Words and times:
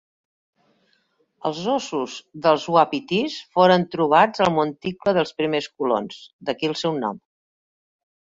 Els 1.49 1.57
ossos 1.73 2.15
dels 2.45 2.65
uapitís 2.75 3.35
foren 3.57 3.85
trobats 3.97 4.43
al 4.47 4.49
monticle 4.55 5.13
pels 5.19 5.35
primers 5.43 5.69
colons, 5.83 6.19
d'aquí 6.49 6.71
el 6.71 6.75
seu 6.83 6.97
nom. 7.05 7.21